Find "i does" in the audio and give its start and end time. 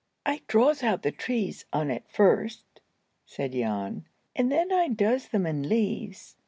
4.71-5.27